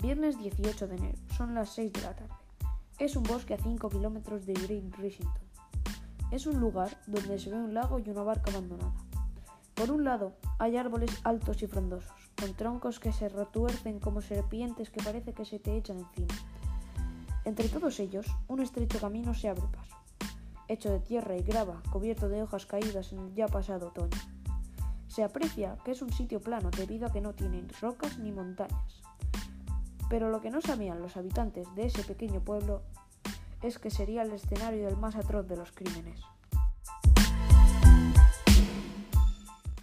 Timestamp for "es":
3.00-3.16, 6.30-6.46, 25.90-26.02, 33.62-33.78